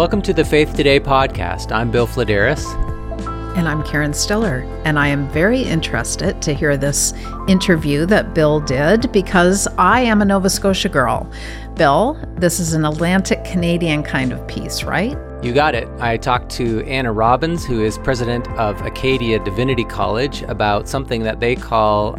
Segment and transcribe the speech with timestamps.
[0.00, 1.72] Welcome to the Faith Today podcast.
[1.72, 2.64] I'm Bill Fledderus.
[3.54, 4.60] And I'm Karen Stiller.
[4.86, 7.12] And I am very interested to hear this
[7.48, 11.30] interview that Bill did because I am a Nova Scotia girl.
[11.74, 15.18] Bill, this is an Atlantic Canadian kind of piece, right?
[15.42, 15.86] You got it.
[15.98, 21.40] I talked to Anna Robbins, who is president of Acadia Divinity College, about something that
[21.40, 22.18] they call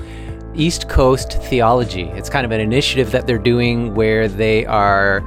[0.54, 2.04] East Coast Theology.
[2.10, 5.24] It's kind of an initiative that they're doing where they are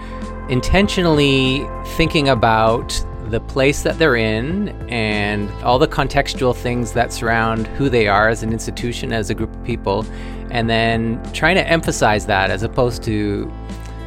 [0.48, 1.66] intentionally
[1.96, 7.88] thinking about the place that they're in and all the contextual things that surround who
[7.88, 10.04] they are as an institution, as a group of people,
[10.50, 13.50] and then trying to emphasize that as opposed to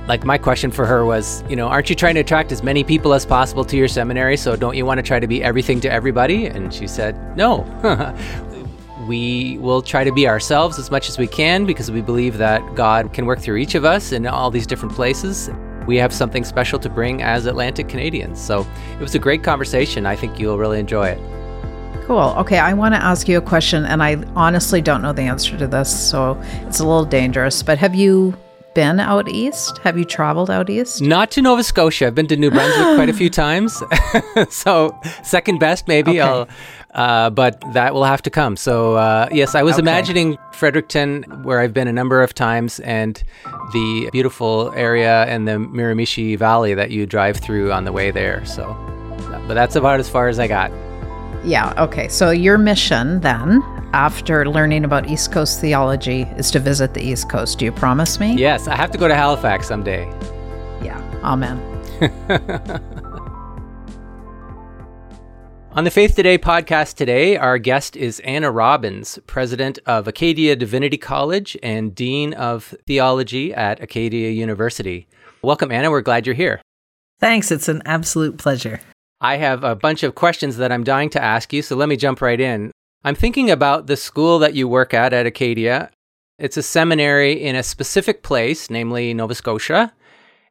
[0.08, 2.82] like my question for her was, you know, aren't you trying to attract as many
[2.82, 4.38] people as possible to your seminary?
[4.38, 6.46] So don't you want to try to be everything to everybody?
[6.46, 7.66] And she said, no.
[9.08, 12.76] we will try to be ourselves as much as we can because we believe that
[12.76, 15.50] God can work through each of us in all these different places
[15.88, 18.40] we have something special to bring as Atlantic Canadians.
[18.40, 20.06] So it was a great conversation.
[20.06, 21.20] I think you'll really enjoy it.
[22.06, 22.34] Cool.
[22.38, 25.58] Okay, I want to ask you a question, and I honestly don't know the answer
[25.58, 27.64] to this, so it's a little dangerous.
[27.64, 28.38] But have you
[28.74, 29.80] been out east?
[29.80, 31.02] Have you traveled out east?
[31.02, 32.08] Not to Nova Scotia.
[32.08, 33.82] I've been to New Brunswick quite a few times.
[34.50, 36.12] so second best, maybe.
[36.12, 36.22] Okay.
[36.22, 36.48] I'll
[36.98, 38.58] uh, but that will have to come.
[38.58, 39.82] So, uh, yes, I was okay.
[39.82, 43.24] imagining Fredericton, where I've been a number of times, and
[43.72, 48.44] the beautiful area and the Miramichi Valley that you drive through on the way there.
[48.46, 48.74] So,
[49.48, 50.72] but that's about as far as I got.
[51.46, 52.08] Yeah, okay.
[52.08, 53.62] So, your mission then,
[53.94, 57.60] after learning about East Coast theology, is to visit the East Coast.
[57.60, 58.36] Do you promise me?
[58.36, 60.06] Yes, I have to go to Halifax someday.
[60.82, 61.62] Yeah, amen.
[65.78, 70.98] On the Faith Today podcast today, our guest is Anna Robbins, president of Acadia Divinity
[70.98, 75.08] College and dean of theology at Acadia University.
[75.44, 75.92] Welcome, Anna.
[75.92, 76.64] We're glad you're here.
[77.20, 77.52] Thanks.
[77.52, 78.80] It's an absolute pleasure.
[79.22, 81.96] I have a bunch of questions that I'm dying to ask you, so let me
[81.96, 82.72] jump right in.
[83.04, 85.92] I'm thinking about the school that you work at at Acadia.
[86.40, 89.94] It's a seminary in a specific place, namely Nova Scotia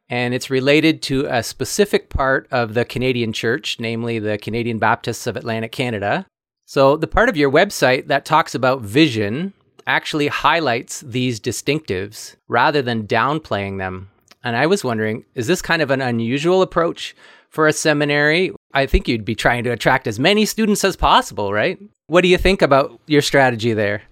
[0.09, 5.27] and it's related to a specific part of the Canadian church, namely the Canadian Baptists
[5.27, 6.25] of Atlantic Canada.
[6.65, 9.53] So, the part of your website that talks about vision
[9.85, 14.09] actually highlights these distinctives rather than downplaying them.
[14.43, 17.15] And I was wondering, is this kind of an unusual approach
[17.49, 18.51] for a seminary?
[18.73, 21.79] I think you'd be trying to attract as many students as possible, right?
[22.07, 24.03] What do you think about your strategy there?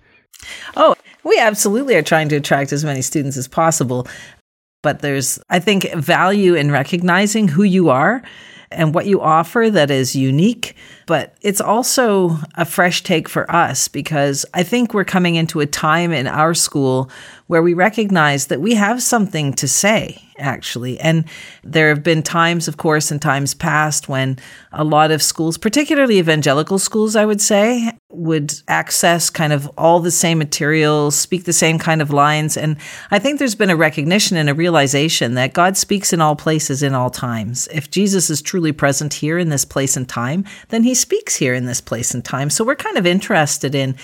[0.75, 4.07] Oh, we absolutely are trying to attract as many students as possible
[4.85, 8.21] but there's, I think, value in recognizing who you are
[8.69, 10.75] and what you offer that is unique.
[11.07, 15.65] But it's also a fresh take for us because I think we're coming into a
[15.65, 17.09] time in our school
[17.47, 20.99] where we recognize that we have something to say, actually.
[20.99, 21.25] And
[21.63, 24.39] there have been times, of course, in times past when
[24.71, 29.99] a lot of schools, particularly evangelical schools, I would say, would access kind of all
[29.99, 32.57] the same materials, speak the same kind of lines.
[32.57, 32.77] And
[33.11, 36.81] I think there's been a recognition and a realization that God speaks in all places,
[36.81, 37.67] in all times.
[37.71, 41.53] If Jesus is truly present here in this place and time, then he speaks here
[41.53, 42.49] in this place and time.
[42.49, 43.95] So we're kind of interested in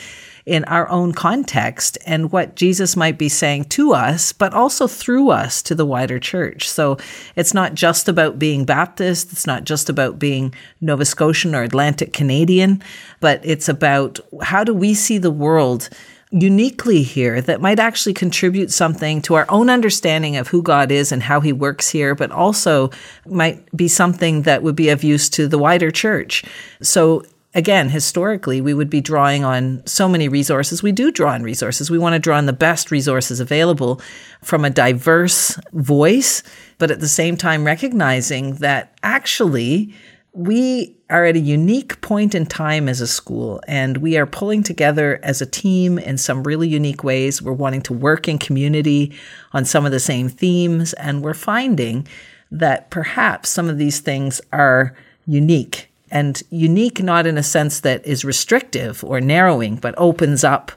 [0.46, 5.29] in our own context and what Jesus might be saying to us, but also through
[5.29, 6.69] us to the wider church.
[6.69, 6.97] So
[7.35, 12.13] it's not just about being Baptist, it's not just about being Nova Scotian or Atlantic
[12.13, 12.81] Canadian,
[13.19, 15.90] but it's about how do we see the world
[16.31, 21.12] uniquely here that might actually contribute something to our own understanding of who God is
[21.12, 22.90] and how he works here, but also
[23.28, 26.44] might be something that would be of use to the wider church.
[26.81, 30.81] So again, historically, we would be drawing on so many resources.
[30.81, 31.91] We do draw on resources.
[31.91, 34.01] We want to draw on the best resources available
[34.41, 36.44] from a diverse voice,
[36.78, 39.94] but at the same time, recognizing that actually
[40.34, 44.63] we are at a unique point in time as a school and we are pulling
[44.63, 47.41] together as a team in some really unique ways.
[47.41, 49.14] We're wanting to work in community
[49.52, 52.08] on some of the same themes, and we're finding
[52.49, 54.96] that perhaps some of these things are
[55.28, 60.72] unique and unique not in a sense that is restrictive or narrowing, but opens up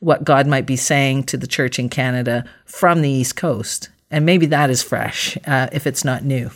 [0.00, 3.88] what God might be saying to the church in Canada from the East Coast.
[4.10, 6.50] And maybe that is fresh uh, if it's not new.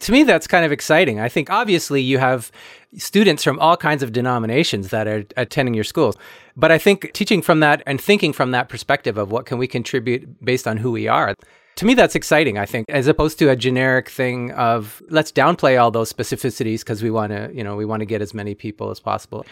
[0.00, 1.20] To me, that's kind of exciting.
[1.20, 2.50] I think obviously you have
[2.96, 6.16] students from all kinds of denominations that are attending your schools.
[6.56, 9.68] But I think teaching from that and thinking from that perspective of what can we
[9.68, 11.36] contribute based on who we are,
[11.76, 15.80] to me, that's exciting, I think, as opposed to a generic thing of let's downplay
[15.80, 18.54] all those specificities because we want to, you know, we want to get as many
[18.54, 19.46] people as possible.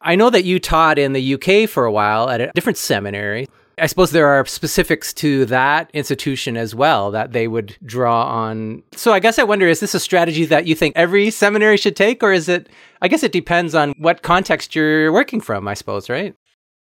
[0.00, 3.46] I know that you taught in the UK for a while at a different seminary.
[3.78, 8.82] I suppose there are specifics to that institution as well that they would draw on.
[8.92, 11.96] So I guess I wonder is this a strategy that you think every seminary should
[11.96, 12.68] take, or is it?
[13.00, 16.34] I guess it depends on what context you're working from, I suppose, right?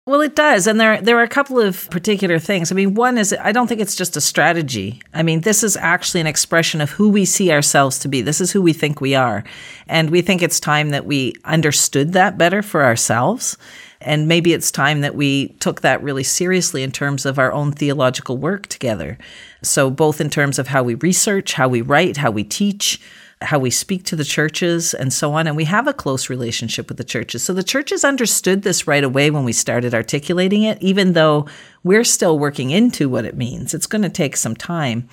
[0.09, 0.67] Well, it does.
[0.67, 2.73] And there, there are a couple of particular things.
[2.73, 5.03] I mean, one is I don't think it's just a strategy.
[5.13, 8.23] I mean, this is actually an expression of who we see ourselves to be.
[8.23, 9.45] This is who we think we are.
[9.87, 13.59] And we think it's time that we understood that better for ourselves.
[14.01, 17.73] And maybe it's time that we took that really seriously in terms of our own
[17.73, 19.19] theological work together.
[19.61, 22.99] So, both in terms of how we research, how we write, how we teach,
[23.41, 25.47] how we speak to the churches and so on.
[25.47, 27.43] And we have a close relationship with the churches.
[27.43, 31.47] So the churches understood this right away when we started articulating it, even though
[31.85, 33.75] we're still working into what it means.
[33.75, 35.09] It's going to take some time.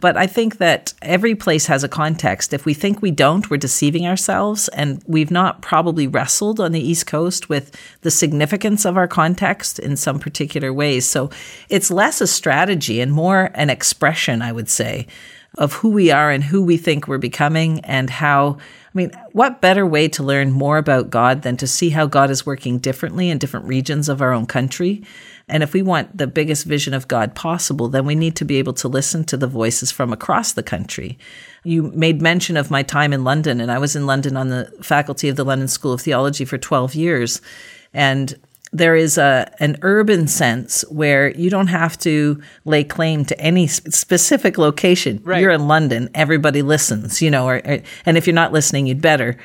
[0.00, 2.52] But I think that every place has a context.
[2.52, 4.68] If we think we don't, we're deceiving ourselves.
[4.68, 9.78] And we've not probably wrestled on the East Coast with the significance of our context
[9.78, 11.06] in some particular ways.
[11.08, 11.30] So
[11.68, 15.06] it's less a strategy and more an expression, I would say,
[15.58, 18.58] of who we are and who we think we're becoming and how
[18.92, 22.28] I mean, what better way to learn more about God than to see how God
[22.28, 25.04] is working differently in different regions of our own country?
[25.46, 28.56] And if we want the biggest vision of God possible, then we need to be
[28.56, 31.18] able to listen to the voices from across the country.
[31.62, 34.72] You made mention of my time in London, and I was in London on the
[34.82, 37.40] faculty of the London School of Theology for 12 years.
[37.94, 38.34] And
[38.72, 43.66] there is a an urban sense where you don't have to lay claim to any
[43.66, 45.20] specific location.
[45.24, 45.40] Right.
[45.40, 49.02] You're in London, everybody listens, you know, or, or, and if you're not listening, you'd
[49.02, 49.36] better.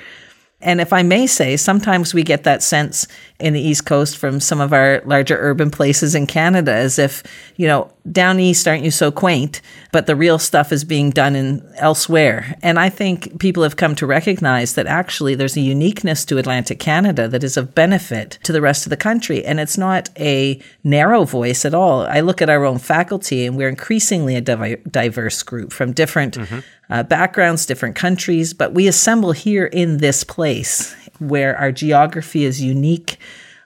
[0.62, 3.08] And if I may say, sometimes we get that sense
[3.40, 7.24] in the East Coast from some of our larger urban places in Canada, as if,
[7.56, 9.62] you know, down east aren't you so quaint,
[9.92, 12.58] but the real stuff is being done in elsewhere.
[12.62, 16.80] And I think people have come to recognize that actually there's a uniqueness to Atlantic
[16.80, 19.44] Canada that is of benefit to the rest of the country.
[19.44, 22.02] And it's not a narrow voice at all.
[22.02, 26.60] I look at our own faculty and we're increasingly a diverse group from different mm-hmm.
[26.90, 32.62] uh, backgrounds, different countries, but we assemble here in this place where our geography is
[32.62, 33.18] unique,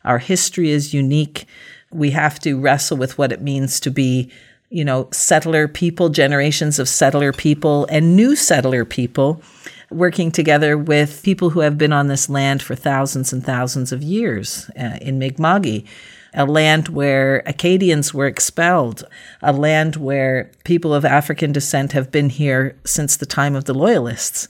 [0.06, 1.45] our history is unique.
[1.91, 4.31] We have to wrestle with what it means to be,
[4.69, 9.41] you know, settler people, generations of settler people, and new settler people
[9.89, 14.03] working together with people who have been on this land for thousands and thousands of
[14.03, 15.88] years uh, in Mi'kma'ki
[16.33, 19.03] a land where Acadians were expelled,
[19.42, 23.74] a land where people of African descent have been here since the time of the
[23.74, 24.47] Loyalists.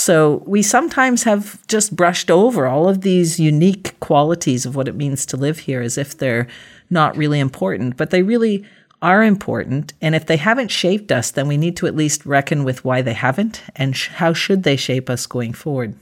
[0.00, 4.94] So we sometimes have just brushed over all of these unique qualities of what it
[4.94, 6.48] means to live here as if they're
[6.88, 8.64] not really important, but they really
[9.02, 9.92] are important.
[10.00, 13.02] And if they haven't shaped us, then we need to at least reckon with why
[13.02, 15.94] they haven't and sh- how should they shape us going forward.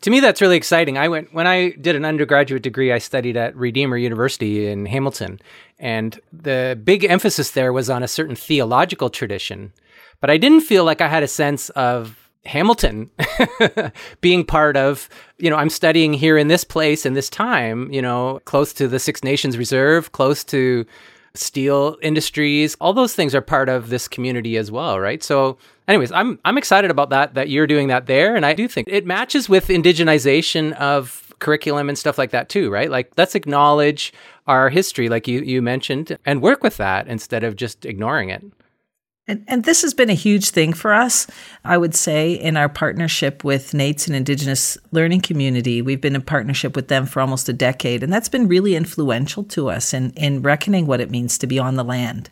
[0.00, 0.96] To me, that's really exciting.
[0.96, 2.90] I went when I did an undergraduate degree.
[2.90, 5.42] I studied at Redeemer University in Hamilton,
[5.78, 9.74] and the big emphasis there was on a certain theological tradition.
[10.22, 13.10] But I didn't feel like I had a sense of Hamilton
[14.20, 15.08] being part of,
[15.38, 18.88] you know, I'm studying here in this place in this time, you know, close to
[18.88, 20.84] the Six Nations Reserve, close to
[21.34, 22.76] steel industries.
[22.80, 25.22] All those things are part of this community as well, right?
[25.22, 25.56] So,
[25.88, 28.88] anyways, I'm I'm excited about that that you're doing that there, and I do think
[28.90, 32.90] it matches with indigenization of curriculum and stuff like that too, right?
[32.90, 34.12] Like let's acknowledge
[34.46, 38.44] our history, like you you mentioned, and work with that instead of just ignoring it.
[39.28, 41.28] And, and this has been a huge thing for us,
[41.64, 45.80] I would say, in our partnership with NAIITS and Indigenous Learning Community.
[45.80, 49.44] We've been in partnership with them for almost a decade, and that's been really influential
[49.44, 52.30] to us in, in reckoning what it means to be on the land,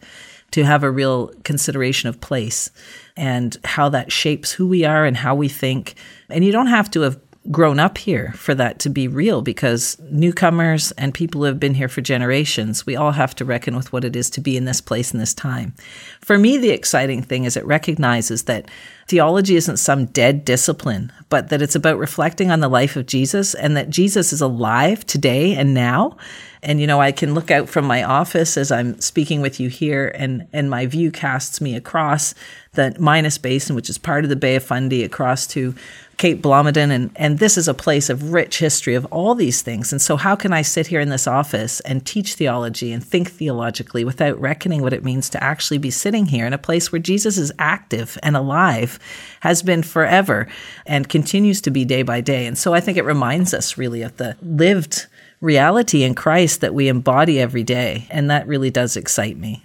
[0.51, 2.71] to have a real consideration of place
[3.17, 5.95] and how that shapes who we are and how we think.
[6.29, 7.21] And you don't have to have
[7.51, 11.75] grown up here for that to be real because newcomers and people who have been
[11.75, 14.67] here for generations, we all have to reckon with what it is to be in
[14.67, 15.73] this place in this time.
[16.21, 18.71] For me, the exciting thing is it recognizes that
[19.09, 23.55] theology isn't some dead discipline, but that it's about reflecting on the life of Jesus
[23.55, 26.19] and that Jesus is alive today and now.
[26.63, 29.71] And, you know, I can look out from my office as I'm speaking with you
[29.71, 32.35] here, and, and my view casts me across
[32.75, 35.75] the Minas Basin, which is part of the Bay of Fundy, across to
[36.21, 39.91] Cape Blomidon, and, and this is a place of rich history of all these things.
[39.91, 43.31] And so, how can I sit here in this office and teach theology and think
[43.31, 46.99] theologically without reckoning what it means to actually be sitting here in a place where
[46.99, 48.99] Jesus is active and alive,
[49.41, 50.47] has been forever,
[50.85, 52.45] and continues to be day by day?
[52.45, 55.07] And so, I think it reminds us really of the lived
[55.41, 58.07] reality in Christ that we embody every day.
[58.11, 59.65] And that really does excite me.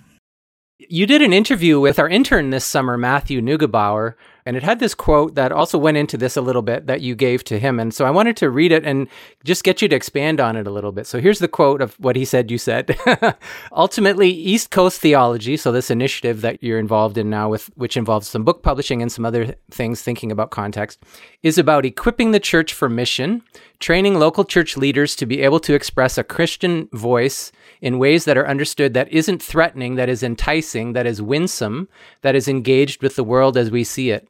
[0.78, 4.14] You did an interview with our intern this summer, Matthew Neugebauer,
[4.46, 7.16] And it had this quote that also went into this a little bit that you
[7.16, 7.80] gave to him.
[7.80, 9.08] And so I wanted to read it and
[9.44, 11.08] just get you to expand on it a little bit.
[11.08, 12.96] So here's the quote of what he said you said.
[13.72, 18.28] Ultimately, East Coast theology, so this initiative that you're involved in now with which involves
[18.28, 21.02] some book publishing and some other things thinking about context,
[21.42, 23.42] is about equipping the church for mission,
[23.80, 27.52] training local church leaders to be able to express a Christian voice
[27.82, 31.88] in ways that are understood that isn't threatening, that is enticing, that is winsome,
[32.22, 34.28] that is engaged with the world as we see it.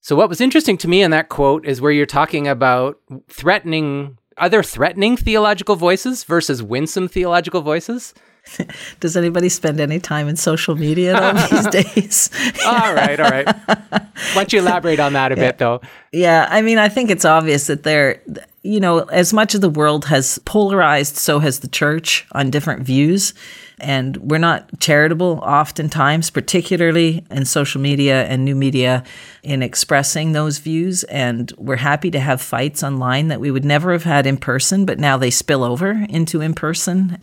[0.00, 2.98] So, what was interesting to me in that quote is where you're talking about
[3.28, 8.14] threatening, other threatening theological voices versus winsome theological voices.
[9.00, 12.30] Does anybody spend any time in social media these days?
[12.64, 13.46] all right, all right.
[13.68, 15.48] Why don't you elaborate on that a yeah.
[15.48, 15.80] bit, though?
[16.12, 18.22] Yeah, I mean, I think it's obvious that there,
[18.68, 22.82] you know, as much of the world has polarized, so has the church on different
[22.82, 23.32] views.
[23.80, 29.04] And we're not charitable oftentimes, particularly in social media and new media,
[29.42, 31.02] in expressing those views.
[31.04, 34.84] And we're happy to have fights online that we would never have had in person,
[34.84, 37.18] but now they spill over into in person.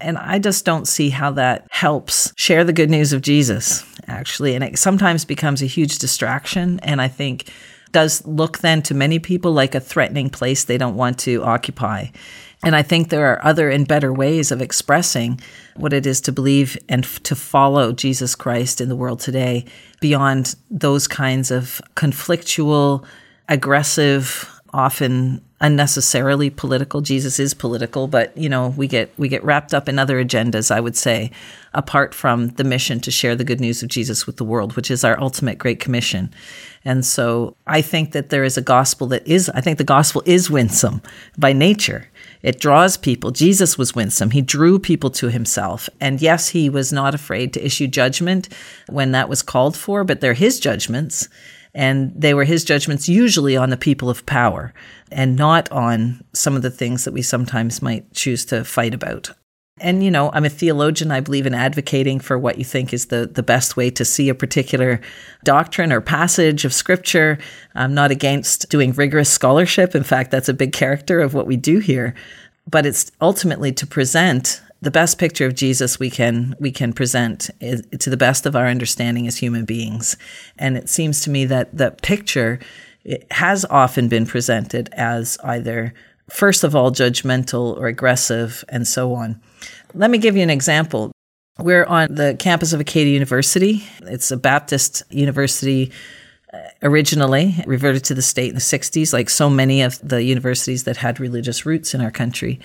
[0.00, 4.56] And I just don't see how that helps share the good news of Jesus, actually.
[4.56, 6.80] And it sometimes becomes a huge distraction.
[6.80, 7.52] And I think
[7.92, 12.06] does look then to many people like a threatening place they don't want to occupy.
[12.64, 15.40] And I think there are other and better ways of expressing
[15.76, 19.64] what it is to believe and f- to follow Jesus Christ in the world today
[20.00, 23.04] beyond those kinds of conflictual,
[23.48, 27.00] aggressive, often unnecessarily political.
[27.00, 30.70] Jesus is political, but you know, we get we get wrapped up in other agendas,
[30.70, 31.30] I would say,
[31.74, 34.90] apart from the mission to share the good news of Jesus with the world, which
[34.90, 36.32] is our ultimate great commission.
[36.84, 40.22] And so I think that there is a gospel that is I think the gospel
[40.26, 41.02] is winsome
[41.36, 42.08] by nature.
[42.42, 43.32] It draws people.
[43.32, 44.30] Jesus was winsome.
[44.30, 45.88] He drew people to himself.
[46.00, 48.48] And yes, he was not afraid to issue judgment
[48.88, 51.28] when that was called for, but they're his judgments.
[51.74, 54.72] And they were his judgments usually on the people of power
[55.10, 59.30] and not on some of the things that we sometimes might choose to fight about.
[59.80, 61.12] And, you know, I'm a theologian.
[61.12, 64.28] I believe in advocating for what you think is the, the best way to see
[64.28, 65.00] a particular
[65.44, 67.38] doctrine or passage of scripture.
[67.74, 69.94] I'm not against doing rigorous scholarship.
[69.94, 72.14] In fact, that's a big character of what we do here.
[72.68, 77.50] But it's ultimately to present the best picture of Jesus we can we can present
[77.60, 80.16] is, to the best of our understanding as human beings.
[80.58, 82.60] And it seems to me that that picture
[83.30, 85.94] has often been presented as either
[86.30, 89.40] first of all judgmental or aggressive and so on.
[89.94, 91.12] Let me give you an example.
[91.58, 93.84] We're on the campus of Acadia University.
[94.02, 95.90] It's a Baptist university
[96.52, 100.84] uh, originally, reverted to the state in the 60s, like so many of the universities
[100.84, 102.60] that had religious roots in our country.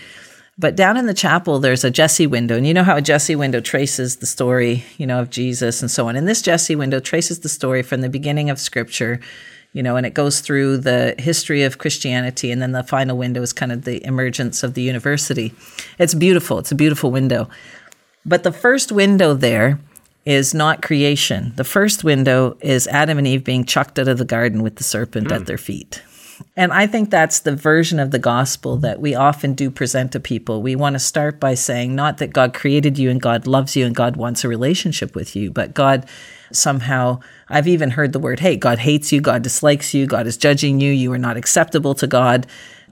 [0.57, 2.55] But down in the chapel, there's a Jesse window.
[2.55, 5.89] And you know how a Jesse window traces the story, you know, of Jesus and
[5.89, 6.15] so on.
[6.15, 9.19] And this Jesse window traces the story from the beginning of scripture,
[9.71, 12.51] you know, and it goes through the history of Christianity.
[12.51, 15.55] And then the final window is kind of the emergence of the university.
[15.97, 16.59] It's beautiful.
[16.59, 17.49] It's a beautiful window.
[18.23, 19.79] But the first window there
[20.23, 21.53] is not creation.
[21.55, 24.83] The first window is Adam and Eve being chucked out of the garden with the
[24.83, 25.35] serpent mm.
[25.35, 26.03] at their feet.
[26.55, 30.19] And I think that's the version of the gospel that we often do present to
[30.19, 30.61] people.
[30.61, 33.85] We want to start by saying not that God created you and God loves you
[33.85, 36.07] and God wants a relationship with you, but God
[36.51, 37.19] somehow,
[37.49, 40.79] I've even heard the word, hey, God hates you, God dislikes you, God is judging
[40.79, 42.47] you, you are not acceptable to God.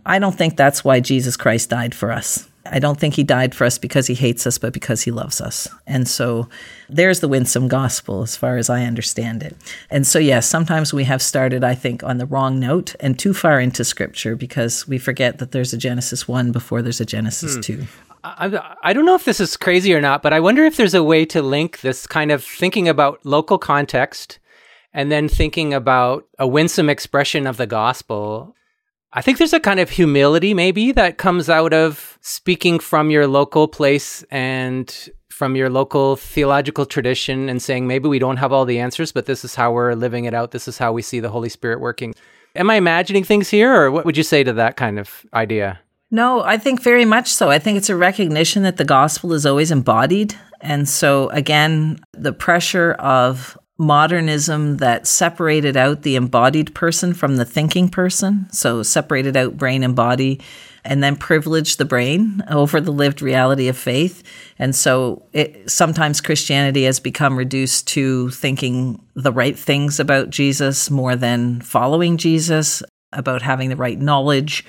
[0.06, 2.48] I don't think that's why Jesus Christ died for us.
[2.66, 5.42] I don't think he died for us because he hates us, but because he loves
[5.42, 5.68] us.
[5.88, 6.48] And so
[6.90, 9.56] there's the winsome gospel as far as I understand it.
[9.90, 13.34] And so, yes, sometimes we have started, I think, on the wrong note and too
[13.34, 17.56] far into scripture because we forget that there's a Genesis 1 before there's a Genesis
[17.56, 17.62] hmm.
[17.62, 17.88] 2.
[18.24, 20.94] I, I don't know if this is crazy or not, but I wonder if there's
[20.94, 24.38] a way to link this kind of thinking about local context
[24.94, 28.56] and then thinking about a winsome expression of the gospel
[29.14, 33.28] I think there's a kind of humility maybe that comes out of speaking from your
[33.28, 38.64] local place and from your local theological tradition and saying maybe we don't have all
[38.64, 40.52] the answers, but this is how we're living it out.
[40.52, 42.14] This is how we see the Holy Spirit working.
[42.56, 45.80] Am I imagining things here, or what would you say to that kind of idea?
[46.10, 47.50] No, I think very much so.
[47.50, 50.36] I think it's a recognition that the gospel is always embodied.
[50.62, 57.46] And so, again, the pressure of modernism that separated out the embodied person from the
[57.46, 58.48] thinking person.
[58.52, 60.40] So separated out brain and body
[60.86, 64.24] and then privileged the brain over the lived reality of faith.
[64.60, 70.90] And so it, sometimes Christianity has become reduced to thinking the right things about Jesus
[70.92, 74.64] more than following Jesus, about having the right knowledge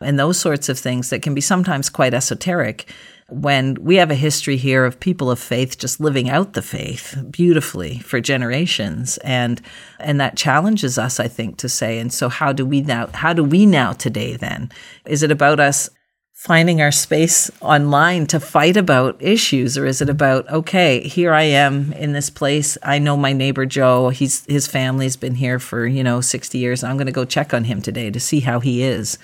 [0.00, 2.88] and those sorts of things that can be sometimes quite esoteric
[3.32, 7.16] when we have a history here of people of faith just living out the faith
[7.30, 9.18] beautifully for generations.
[9.18, 9.60] And
[9.98, 13.32] and that challenges us i think to say and so how do we now how
[13.32, 14.70] do we now today then?
[15.06, 15.88] Is it about us
[16.32, 19.78] finding our space online to fight about issues?
[19.78, 22.76] Or is it about okay here i am in this place.
[22.82, 24.10] I know my neighbor joe.
[24.10, 26.84] He's his family's been here for you know 60 years.
[26.84, 29.18] I'm going to go check on him today to see how he is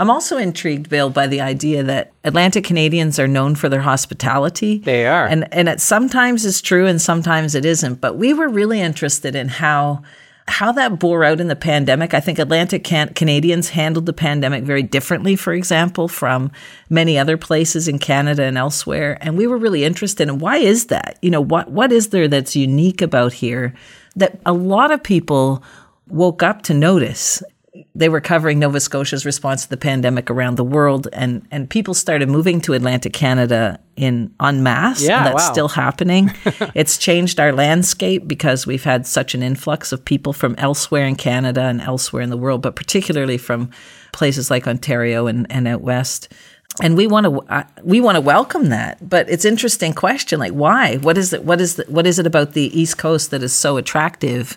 [0.00, 4.78] I'm also intrigued, Bill, by the idea that Atlantic Canadians are known for their hospitality.
[4.78, 5.26] They are.
[5.26, 8.00] And and it sometimes is true and sometimes it isn't.
[8.00, 10.02] But we were really interested in how
[10.48, 12.14] how that bore out in the pandemic.
[12.14, 16.50] I think Atlantic can- Canadians handled the pandemic very differently, for example, from
[16.88, 19.18] many other places in Canada and elsewhere.
[19.20, 21.18] And we were really interested in why is that?
[21.20, 23.74] You know, what what is there that's unique about here
[24.16, 25.62] that a lot of people
[26.08, 27.42] woke up to notice
[27.94, 31.94] they were covering Nova Scotia's response to the pandemic around the world, and and people
[31.94, 35.02] started moving to Atlantic Canada in en masse.
[35.02, 35.52] Yeah, and that's wow.
[35.52, 36.32] still happening.
[36.74, 41.14] it's changed our landscape because we've had such an influx of people from elsewhere in
[41.14, 43.70] Canada and elsewhere in the world, but particularly from
[44.12, 46.32] places like Ontario and, and out west.
[46.82, 50.52] And we want to uh, we want to welcome that, but it's interesting question like
[50.52, 50.96] why?
[50.96, 51.44] What is it?
[51.44, 54.56] What is the, what is it about the East Coast that is so attractive?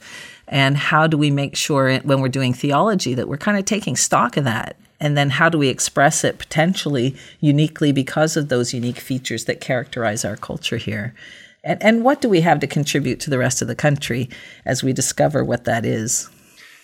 [0.53, 3.95] And how do we make sure when we're doing theology that we're kind of taking
[3.95, 4.77] stock of that?
[4.99, 9.61] And then how do we express it potentially uniquely because of those unique features that
[9.61, 11.15] characterize our culture here?
[11.63, 14.29] And, and what do we have to contribute to the rest of the country
[14.63, 16.29] as we discover what that is?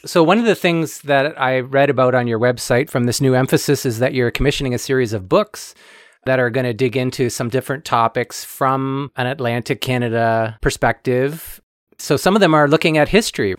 [0.04, 3.36] So, one of the things that I read about on your website from this new
[3.36, 5.76] emphasis is that you're commissioning a series of books
[6.26, 11.62] that are going to dig into some different topics from an Atlantic Canada perspective
[12.00, 13.56] so some of them are looking at history.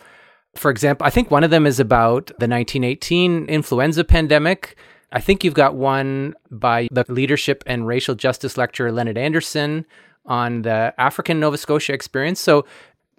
[0.57, 4.77] For example, I think one of them is about the 1918 influenza pandemic.
[5.13, 9.87] I think you've got one by the leadership and racial justice lecturer Lennett Anderson
[10.27, 12.41] on the African Nova Scotia experience.
[12.41, 12.65] So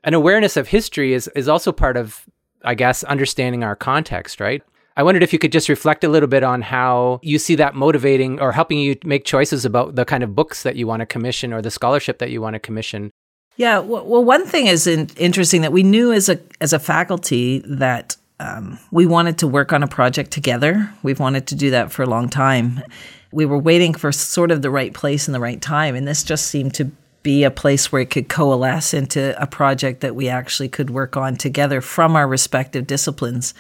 [0.04, 2.25] an awareness of history is is also part of
[2.63, 4.62] I guess understanding our context, right?
[4.98, 7.75] I wondered if you could just reflect a little bit on how you see that
[7.75, 11.06] motivating or helping you make choices about the kind of books that you want to
[11.06, 13.12] commission or the scholarship that you want to commission
[13.55, 17.59] yeah, well, one thing is in, interesting that we knew as a as a faculty
[17.66, 20.92] that um, we wanted to work on a project together.
[21.03, 22.81] We've wanted to do that for a long time.
[23.31, 26.24] We were waiting for sort of the right place and the right time, and this
[26.24, 26.92] just seemed to
[27.24, 31.16] be a place where it could coalesce into a project that we actually could work
[31.16, 33.53] on together from our respective disciplines.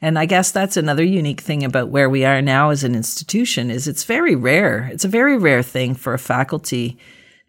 [0.00, 3.70] And I guess that's another unique thing about where we are now as an institution
[3.70, 4.88] is it's very rare.
[4.92, 6.96] It's a very rare thing for a faculty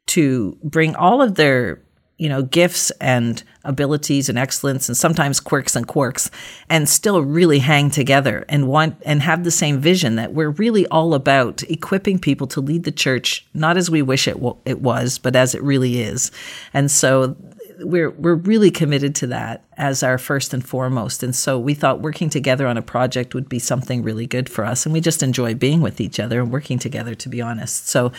[0.07, 1.81] to bring all of their
[2.17, 6.29] you know gifts and abilities and excellence and sometimes quirks and quirks
[6.69, 10.85] and still really hang together and want and have the same vision that we're really
[10.87, 14.81] all about equipping people to lead the church not as we wish it w- it
[14.81, 16.31] was but as it really is.
[16.73, 17.35] And so
[17.83, 21.23] we're we're really committed to that as our first and foremost.
[21.23, 24.65] And so we thought working together on a project would be something really good for
[24.65, 24.85] us.
[24.85, 27.87] And we just enjoy being with each other and working together, to be honest.
[27.87, 28.11] So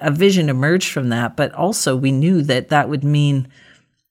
[0.00, 3.48] a vision emerged from that, but also we knew that that would mean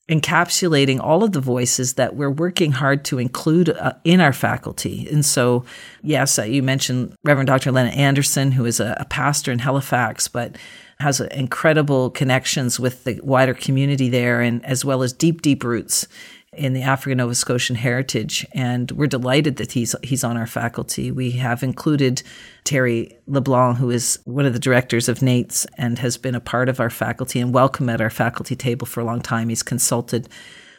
[0.10, 5.08] encapsulating all of the voices that we're working hard to include uh, in our faculty.
[5.10, 5.64] And so,
[6.04, 7.72] yes, uh, you mentioned Reverend Dr.
[7.72, 10.58] Lennett Anderson, who is a, a pastor in Halifax, but
[11.02, 16.08] has incredible connections with the wider community there, and as well as deep, deep roots
[16.54, 18.46] in the African Nova Scotian heritage.
[18.54, 21.12] And we're delighted that he's he's on our faculty.
[21.12, 22.24] We have included
[22.64, 26.70] Terry LeBlanc, who is one of the directors of NAIITS and has been a part
[26.70, 29.50] of our faculty and welcome at our faculty table for a long time.
[29.50, 30.28] He's consulted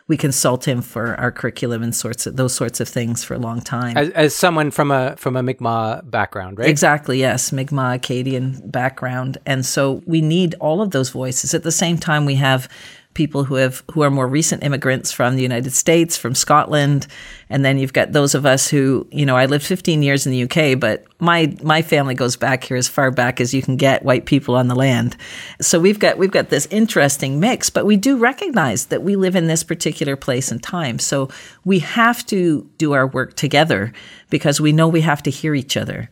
[0.09, 3.38] we consult him for our curriculum and sorts of those sorts of things for a
[3.38, 3.97] long time.
[3.97, 6.69] As, as someone from a from a Mi'kmaq background, right?
[6.69, 7.21] Exactly.
[7.21, 11.55] Yes, Mi'kmaq Acadian background, and so we need all of those voices.
[11.55, 12.69] At the same time, we have
[13.14, 17.07] people who have who are more recent immigrants from the United States, from Scotland,
[17.51, 20.33] and then you've got those of us who, you know, I lived 15 years in
[20.33, 23.77] the UK, but my my family goes back here as far back as you can
[23.77, 25.16] get white people on the land.
[25.61, 29.37] So we've got we've got this interesting mix, but we do recognize that we live
[29.37, 30.98] in this particular place and time.
[30.98, 31.29] So
[31.64, 33.92] we have to do our work together
[34.31, 36.09] because we know we have to hear each other.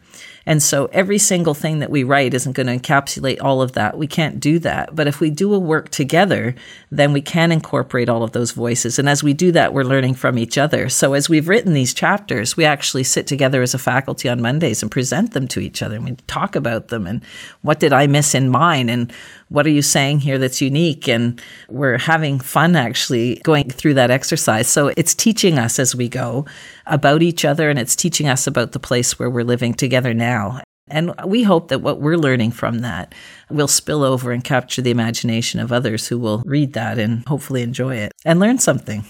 [0.47, 3.99] And so every single thing that we write isn't going to encapsulate all of that.
[3.99, 4.95] We can't do that.
[4.97, 6.55] But if we do a work together,
[6.91, 8.99] then we can incorporate all of those voices.
[8.99, 10.89] And as we do that, we're learning from each other.
[10.89, 14.83] So as we've written these chapters, we actually sit together as a faculty on Mondays
[14.83, 17.23] and present them to each other and we talk about them and
[17.63, 19.13] what did I miss in mine and
[19.51, 21.09] what are you saying here that's unique?
[21.09, 24.69] And we're having fun actually going through that exercise.
[24.69, 26.47] So it's teaching us as we go
[26.87, 30.61] about each other and it's teaching us about the place where we're living together now.
[30.89, 33.15] And we hope that what we're learning from that
[33.49, 37.63] will spill over and capture the imagination of others who will read that and hopefully
[37.63, 39.05] enjoy it and learn something.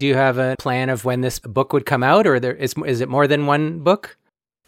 [0.00, 2.74] Do you have a plan of when this book would come out, or there is,
[2.86, 4.16] is it more than one book?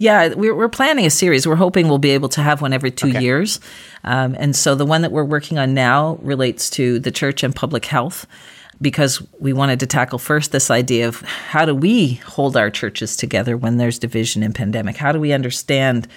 [0.00, 1.46] Yeah, we're, we're planning a series.
[1.46, 3.20] We're hoping we'll be able to have one every two okay.
[3.20, 3.60] years.
[4.02, 7.54] Um, and so the one that we're working on now relates to the church and
[7.54, 8.26] public health
[8.80, 13.14] because we wanted to tackle first this idea of how do we hold our churches
[13.14, 14.96] together when there's division in pandemic?
[14.96, 16.08] How do we understand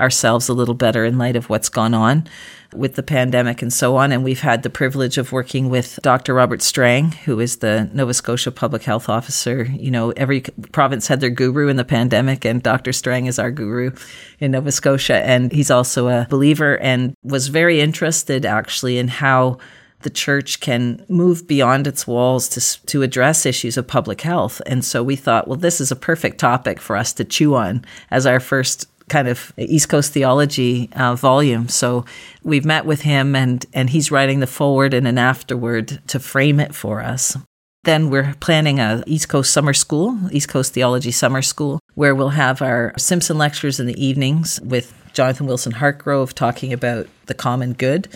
[0.00, 2.26] ourselves a little better in light of what's gone on
[2.74, 4.12] with the pandemic and so on.
[4.12, 6.34] And we've had the privilege of working with Dr.
[6.34, 9.64] Robert Strang, who is the Nova Scotia Public Health Officer.
[9.64, 12.92] You know, every province had their guru in the pandemic, and Dr.
[12.92, 13.92] Strang is our guru
[14.38, 15.24] in Nova Scotia.
[15.26, 19.58] And he's also a believer and was very interested actually in how
[20.02, 24.60] the church can move beyond its walls to, to address issues of public health.
[24.66, 27.84] And so we thought, well, this is a perfect topic for us to chew on
[28.10, 31.68] as our first kind of East Coast theology uh, volume.
[31.68, 32.06] So
[32.42, 36.58] we've met with him, and and he's writing the foreword and an afterward to frame
[36.58, 37.36] it for us.
[37.84, 42.30] Then we're planning a East Coast summer school, East Coast Theology Summer School, where we'll
[42.30, 47.74] have our Simpson lectures in the evenings with Jonathan Wilson Hartgrove talking about the common
[47.74, 48.08] good.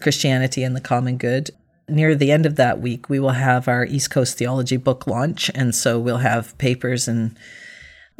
[0.00, 1.50] Christianity and the Common Good.
[1.88, 5.50] Near the end of that week, we will have our East Coast Theology book launch.
[5.54, 7.36] And so we'll have papers and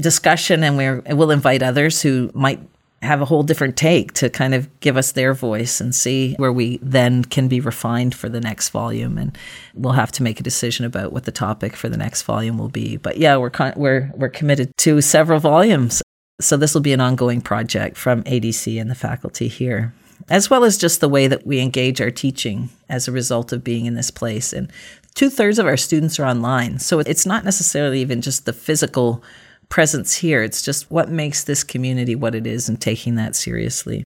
[0.01, 2.61] discussion, and we're, we'll invite others who might
[3.03, 6.53] have a whole different take to kind of give us their voice and see where
[6.53, 9.39] we then can be refined for the next volume and
[9.73, 12.69] we'll have to make a decision about what the topic for the next volume will
[12.69, 16.03] be but yeah we're con- we're we're committed to several volumes
[16.43, 19.95] so this will be an ongoing project from ADC and the faculty here
[20.29, 23.65] as well as just the way that we engage our teaching as a result of
[23.65, 24.53] being in this place.
[24.53, 24.71] And
[25.15, 26.79] two thirds of our students are online.
[26.79, 29.23] So it's not necessarily even just the physical
[29.71, 34.05] presence here, it's just what makes this community what it is and taking that seriously.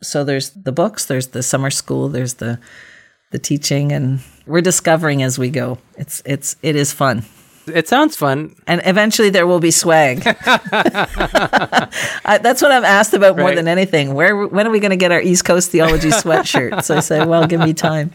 [0.00, 2.60] So there's the books, there's the summer school, there's the
[3.30, 5.78] the teaching and we're discovering as we go.
[5.96, 7.24] It's it's it is fun.
[7.66, 8.54] It sounds fun.
[8.66, 10.22] And eventually there will be swag.
[10.24, 13.56] I, that's what I'm asked about more right.
[13.56, 14.14] than anything.
[14.14, 16.84] Where when are we going to get our East Coast theology sweatshirt?
[16.84, 18.12] so I say, well, give me time.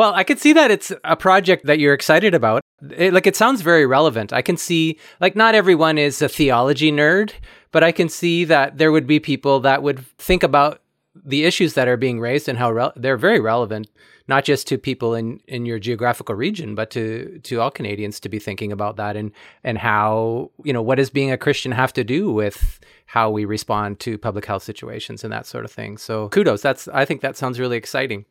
[0.00, 2.62] Well, I could see that it's a project that you're excited about.
[2.96, 4.32] It, like it sounds very relevant.
[4.32, 7.32] I can see like not everyone is a theology nerd,
[7.70, 10.80] but I can see that there would be people that would think about
[11.14, 13.90] the issues that are being raised and how re- they're very relevant
[14.26, 18.30] not just to people in, in your geographical region, but to to all Canadians to
[18.30, 19.32] be thinking about that and
[19.64, 23.44] and how you know what does being a Christian have to do with how we
[23.44, 25.98] respond to public health situations and that sort of thing.
[25.98, 26.62] So kudos.
[26.62, 28.24] That's I think that sounds really exciting.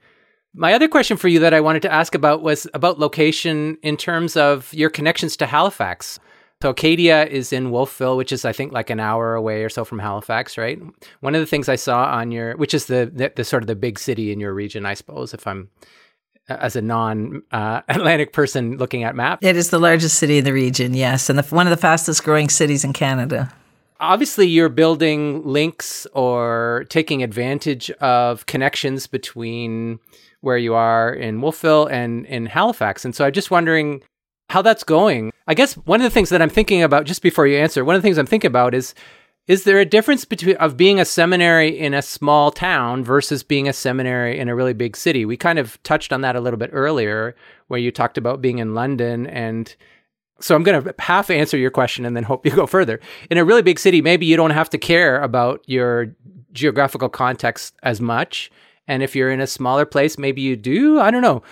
[0.53, 3.97] My other question for you that I wanted to ask about was about location in
[3.97, 6.19] terms of your connections to Halifax.
[6.61, 9.85] So Acadia is in Wolfville, which is I think like an hour away or so
[9.85, 10.79] from Halifax, right?
[11.21, 13.67] One of the things I saw on your, which is the the, the sort of
[13.67, 15.69] the big city in your region, I suppose, if I'm
[16.49, 19.45] as a non uh, Atlantic person looking at maps.
[19.45, 22.23] It is the largest city in the region, yes, and the, one of the fastest
[22.23, 23.53] growing cities in Canada.
[24.01, 29.99] Obviously, you're building links or taking advantage of connections between
[30.41, 33.05] where you are in Wolfville and in Halifax.
[33.05, 34.01] And so I'm just wondering
[34.49, 35.31] how that's going.
[35.47, 37.95] I guess one of the things that I'm thinking about just before you answer, one
[37.95, 38.93] of the things I'm thinking about is
[39.47, 43.67] is there a difference between of being a seminary in a small town versus being
[43.67, 45.25] a seminary in a really big city?
[45.25, 47.35] We kind of touched on that a little bit earlier
[47.67, 49.75] where you talked about being in London and
[50.39, 52.99] so I'm going to half answer your question and then hope you go further.
[53.29, 56.15] In a really big city, maybe you don't have to care about your
[56.53, 58.51] geographical context as much.
[58.89, 60.99] And if you're in a smaller place, maybe you do.
[60.99, 61.43] I don't know.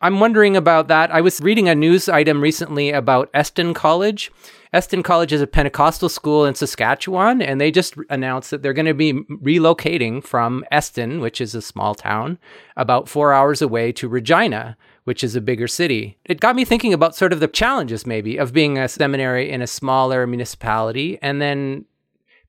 [0.00, 1.10] I'm wondering about that.
[1.10, 4.32] I was reading a news item recently about Eston College.
[4.72, 8.86] Eston College is a Pentecostal school in Saskatchewan, and they just announced that they're going
[8.86, 12.38] to be relocating from Eston, which is a small town,
[12.76, 16.18] about four hours away to Regina, which is a bigger city.
[16.24, 19.62] It got me thinking about sort of the challenges, maybe, of being a seminary in
[19.62, 21.84] a smaller municipality and then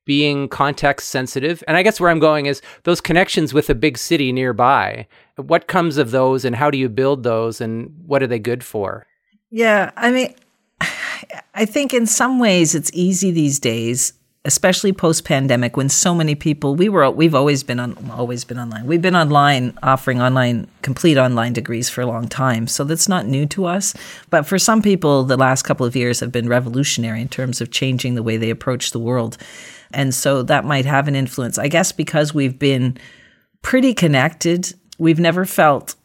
[0.08, 1.62] being context sensitive.
[1.67, 5.06] And I guess where I'm going is those connections with a big city nearby.
[5.36, 8.63] What comes of those and how do you build those and what are they good
[8.63, 9.06] for?
[9.52, 10.34] Yeah, I mean,
[11.54, 14.13] I think in some ways it's easy these days,
[14.46, 18.60] especially post pandemic when so many people we were we've always been on always been
[18.60, 18.88] online.
[18.88, 22.67] We've been online offering online complete online degrees for a long time.
[22.67, 23.93] So that's not new to us,
[24.30, 27.72] but for some people the last couple of years have been revolutionary in terms of
[27.72, 29.38] changing the way they approach the world.
[29.93, 31.58] And so that might have an influence.
[31.58, 32.97] I guess because we've been
[33.62, 35.95] pretty connected, we've never felt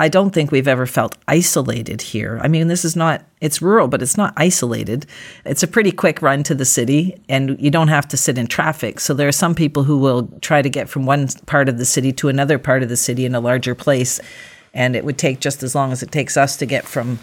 [0.00, 2.38] I don't think we've ever felt isolated here.
[2.40, 5.06] I mean, this is not, it's rural, but it's not isolated.
[5.44, 8.46] It's a pretty quick run to the city, and you don't have to sit in
[8.46, 9.00] traffic.
[9.00, 11.84] So there are some people who will try to get from one part of the
[11.84, 14.20] city to another part of the city in a larger place.
[14.72, 17.18] And it would take just as long as it takes us to get from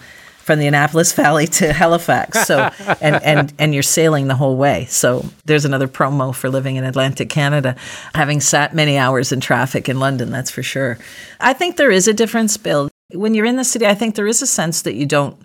[0.46, 2.46] from the Annapolis Valley to Halifax.
[2.46, 2.60] So
[3.02, 4.86] and and and you're sailing the whole way.
[4.86, 7.76] So there's another promo for living in Atlantic Canada,
[8.14, 11.00] having sat many hours in traffic in London, that's for sure.
[11.40, 12.90] I think there is a difference, Bill.
[13.12, 15.36] When you're in the city, I think there is a sense that you don't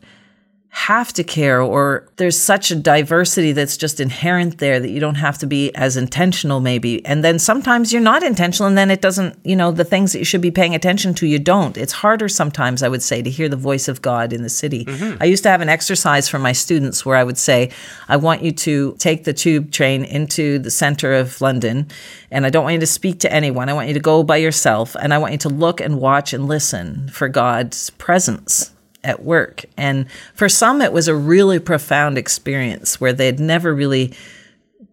[0.73, 5.17] have to care or there's such a diversity that's just inherent there that you don't
[5.17, 7.05] have to be as intentional maybe.
[7.05, 10.21] And then sometimes you're not intentional and then it doesn't you know the things that
[10.21, 11.77] you should be paying attention to you don't.
[11.77, 14.85] It's harder sometimes i would say to hear the voice of god in the city.
[14.85, 15.23] Mm-hmm.
[15.23, 17.71] i used to have an exercise for my students where i would say
[18.09, 21.87] i want you to take the tube train into the center of london
[22.31, 23.69] and i don't want you to speak to anyone.
[23.69, 26.33] I want you to go by yourself and i want you to look and watch
[26.33, 28.73] and listen for god's presence
[29.05, 29.65] at work.
[29.77, 34.15] And for some, it was a really profound experience where they'd never really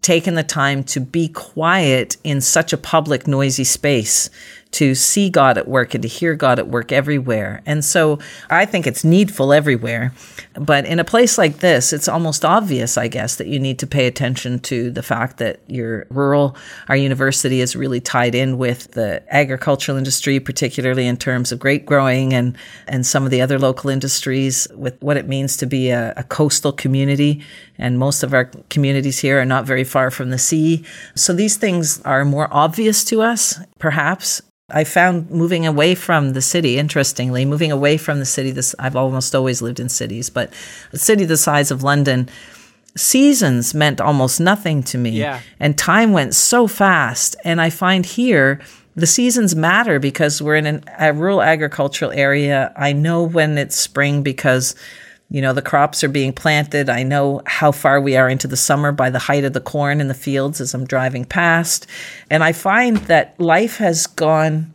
[0.01, 4.29] taken the time to be quiet in such a public, noisy space
[4.71, 7.61] to see God at work and to hear God at work everywhere.
[7.65, 10.13] And so I think it's needful everywhere.
[10.53, 13.87] But in a place like this, it's almost obvious, I guess, that you need to
[13.87, 16.55] pay attention to the fact that you're rural.
[16.89, 21.85] Our university is really tied in with the agricultural industry, particularly in terms of grape
[21.85, 25.89] growing and, and some of the other local industries, with what it means to be
[25.89, 27.43] a, a coastal community.
[27.77, 30.83] And most of our communities here are not very far from the sea.
[31.13, 36.41] So these things are more obvious to us, perhaps, I found moving away from the
[36.41, 40.51] city, interestingly, moving away from the city, this I've almost always lived in cities, but
[40.91, 42.29] a city the size of London,
[42.97, 45.11] seasons meant almost nothing to me.
[45.11, 45.39] Yeah.
[45.59, 47.35] And time went so fast.
[47.45, 48.59] And I find here
[48.95, 52.73] the seasons matter because we're in an, a rural agricultural area.
[52.75, 54.75] I know when it's spring because
[55.29, 56.89] you know, the crops are being planted.
[56.89, 59.99] I know how far we are into the summer by the height of the corn
[59.99, 61.85] in the fields as I'm driving past.
[62.29, 64.73] And I find that life has gone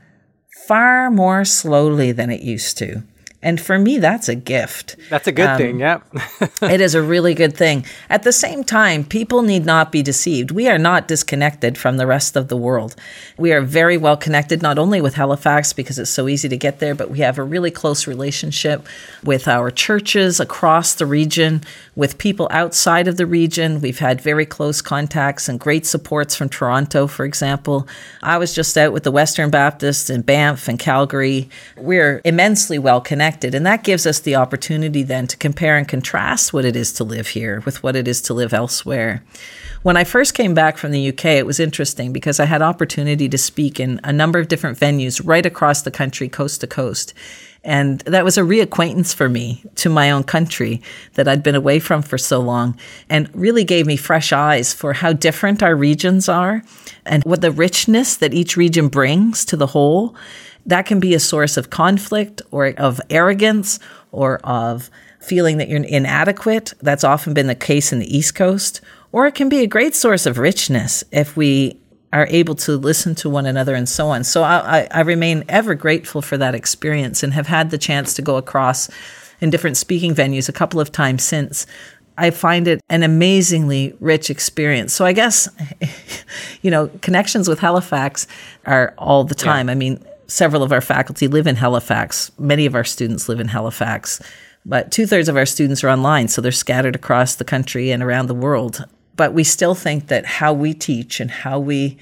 [0.67, 3.03] far more slowly than it used to.
[3.43, 4.97] And for me, that's a gift.
[5.11, 5.81] That's a good um, thing.
[5.81, 6.01] Yeah.
[6.63, 7.85] it is a really good thing.
[8.09, 10.53] At the same time, people need not be deceived.
[10.53, 12.95] We are not disconnected from the rest of the world.
[13.37, 16.79] We are very well connected, not only with Halifax because it's so easy to get
[16.79, 18.87] there, but we have a really close relationship
[19.25, 21.63] with our churches across the region,
[21.95, 23.81] with people outside of the region.
[23.81, 27.87] We've had very close contacts and great supports from Toronto, for example.
[28.23, 31.51] I was just out with the Western Baptists in Banff and Calgary.
[31.77, 33.55] We're immensely well connected.
[33.55, 37.05] And that gives us the opportunity then to compare and contrast what it is to
[37.05, 39.23] live here with what it is to live elsewhere.
[39.83, 43.29] When I first came back from the UK, it was interesting because I had opportunity
[43.29, 47.13] to speak in a number of different venues right across the country, coast to coast.
[47.65, 50.83] And that was a reacquaintance for me to my own country
[51.15, 52.77] that I'd been away from for so long
[53.09, 56.63] and really gave me fresh eyes for how different our regions are
[57.07, 60.17] and what the richness that each region brings to the whole
[60.67, 63.79] that can be a source of conflict or of arrogance
[64.11, 66.75] or of feeling that you're inadequate.
[66.81, 68.81] That's often been the case in the East Coast.
[69.13, 71.79] Or it can be a great source of richness if we
[72.13, 74.25] are able to listen to one another and so on.
[74.25, 78.15] So I, I, I remain ever grateful for that experience and have had the chance
[78.15, 78.91] to go across
[79.41, 81.67] in different speaking venues a couple of times since.
[82.19, 84.93] I find it an amazingly rich experience.
[84.93, 85.49] So I guess,
[86.63, 88.27] you know, connections with Halifax
[88.67, 89.69] are all the time.
[89.69, 89.73] Yeah.
[89.73, 92.31] I mean, several of our faculty live in Halifax.
[92.39, 94.21] Many of our students live in Halifax,
[94.67, 98.03] but two thirds of our students are online, so they're scattered across the country and
[98.03, 98.85] around the world.
[99.17, 101.99] But we still think that how we teach and how we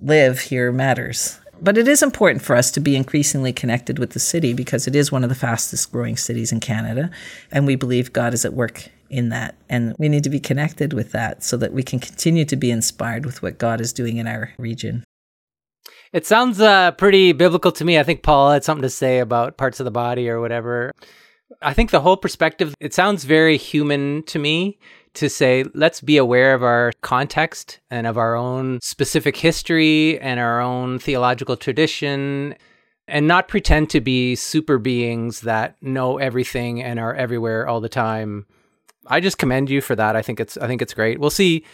[0.00, 1.38] live here matters.
[1.60, 4.96] But it is important for us to be increasingly connected with the city because it
[4.96, 7.10] is one of the fastest growing cities in Canada.
[7.52, 9.54] And we believe God is at work in that.
[9.68, 12.70] And we need to be connected with that so that we can continue to be
[12.70, 15.04] inspired with what God is doing in our region.
[16.12, 17.98] It sounds uh, pretty biblical to me.
[17.98, 20.92] I think Paul had something to say about parts of the body or whatever.
[21.60, 24.78] I think the whole perspective, it sounds very human to me
[25.14, 30.40] to say, let's be aware of our context and of our own specific history and
[30.40, 32.54] our own theological tradition
[33.08, 37.88] and not pretend to be super beings that know everything and are everywhere all the
[37.88, 38.46] time.
[39.06, 40.16] I just commend you for that.
[40.16, 41.18] I think it's I think it's great.
[41.18, 41.64] We'll see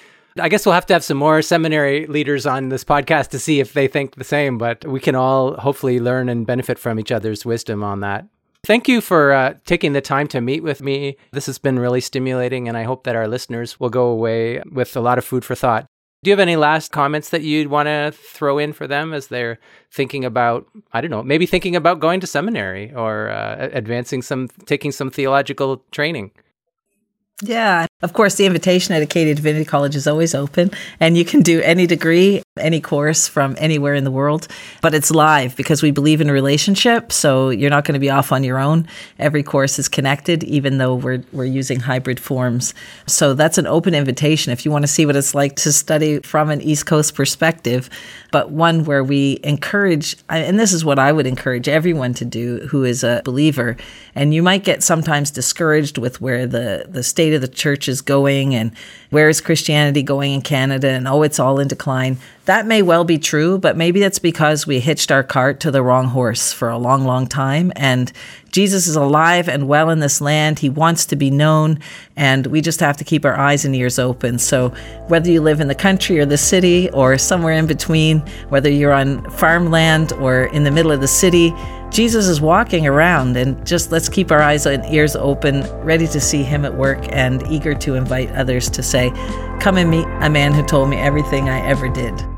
[0.40, 3.60] I guess we'll have to have some more seminary leaders on this podcast to see
[3.60, 7.10] if they think the same, but we can all hopefully learn and benefit from each
[7.10, 8.26] other's wisdom on that.
[8.68, 11.16] Thank you for uh, taking the time to meet with me.
[11.32, 14.94] This has been really stimulating, and I hope that our listeners will go away with
[14.94, 15.86] a lot of food for thought.
[16.22, 19.28] Do you have any last comments that you'd want to throw in for them as
[19.28, 19.58] they're
[19.90, 24.48] thinking about, I don't know, maybe thinking about going to seminary or uh, advancing some,
[24.66, 26.32] taking some theological training?
[27.40, 27.86] Yeah.
[28.00, 31.60] Of course, the invitation at Acadia Divinity College is always open, and you can do
[31.62, 34.46] any degree, any course from anywhere in the world,
[34.80, 37.10] but it's live because we believe in relationship.
[37.10, 38.86] So you're not going to be off on your own.
[39.18, 42.72] Every course is connected, even though we're, we're using hybrid forms.
[43.08, 46.20] So that's an open invitation if you want to see what it's like to study
[46.20, 47.90] from an East Coast perspective,
[48.30, 52.58] but one where we encourage, and this is what I would encourage everyone to do
[52.68, 53.76] who is a believer.
[54.14, 58.00] And you might get sometimes discouraged with where the, the state of the church is
[58.00, 58.72] going and
[59.10, 62.18] where is Christianity going in Canada and oh, it's all in decline.
[62.48, 65.82] That may well be true, but maybe that's because we hitched our cart to the
[65.82, 67.70] wrong horse for a long, long time.
[67.76, 68.10] And
[68.52, 70.58] Jesus is alive and well in this land.
[70.58, 71.78] He wants to be known,
[72.16, 74.38] and we just have to keep our eyes and ears open.
[74.38, 74.70] So,
[75.08, 78.94] whether you live in the country or the city or somewhere in between, whether you're
[78.94, 81.52] on farmland or in the middle of the city,
[81.90, 86.18] Jesus is walking around, and just let's keep our eyes and ears open, ready to
[86.18, 89.10] see him at work, and eager to invite others to say,
[89.60, 92.37] Come and meet a man who told me everything I ever did.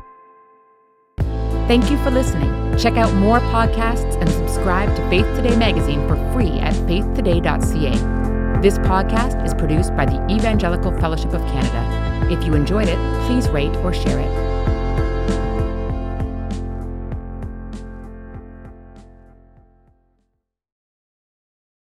[1.71, 2.77] Thank you for listening.
[2.77, 8.61] Check out more podcasts and subscribe to Faith Today magazine for free at faithtoday.ca.
[8.61, 12.29] This podcast is produced by the Evangelical Fellowship of Canada.
[12.29, 14.50] If you enjoyed it, please rate or share it.